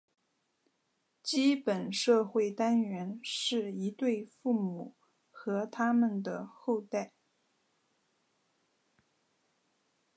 [1.21, 4.95] 基本社会单元是一对父母
[5.29, 7.13] 和它们的后代。